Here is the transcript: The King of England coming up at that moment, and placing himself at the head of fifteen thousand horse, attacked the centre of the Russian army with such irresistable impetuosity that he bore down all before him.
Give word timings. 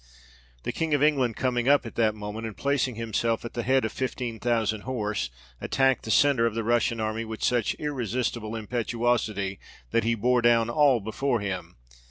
The 0.63 0.71
King 0.71 0.95
of 0.95 1.03
England 1.03 1.35
coming 1.35 1.67
up 1.69 1.85
at 1.85 1.93
that 1.93 2.15
moment, 2.15 2.47
and 2.47 2.57
placing 2.57 2.95
himself 2.95 3.45
at 3.45 3.53
the 3.53 3.61
head 3.61 3.85
of 3.85 3.91
fifteen 3.91 4.39
thousand 4.39 4.81
horse, 4.81 5.29
attacked 5.61 6.05
the 6.05 6.09
centre 6.09 6.47
of 6.47 6.55
the 6.55 6.63
Russian 6.63 6.99
army 6.99 7.23
with 7.23 7.43
such 7.43 7.75
irresistable 7.75 8.55
impetuosity 8.55 9.59
that 9.91 10.03
he 10.03 10.15
bore 10.15 10.41
down 10.41 10.71
all 10.71 11.01
before 11.01 11.39
him. 11.39 11.75